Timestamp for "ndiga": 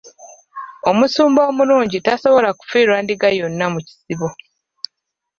3.03-3.29